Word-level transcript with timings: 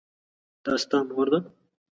دا 0.63 0.73
ستا 0.81 0.97
مور 1.09 1.27
ده؟ 1.33 1.39